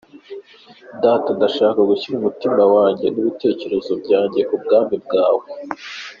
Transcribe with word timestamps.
Data, 1.03 1.29
ndashaka 1.37 1.79
gushyira 1.89 2.15
umutima 2.19 2.63
wanjye 2.75 3.05
n’ibitekerezo 3.09 3.91
byanjye 4.03 4.41
ku 4.49 4.55
bwami 4.63 4.95
bwawe. 5.05 5.45